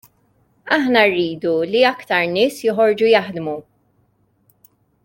[0.77, 3.57] Aħna rridu li aktar nies joħorġu jaħdmu.